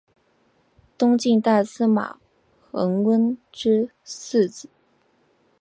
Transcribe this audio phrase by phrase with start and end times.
[0.97, 2.17] 东晋大司马
[2.71, 4.67] 桓温之四子。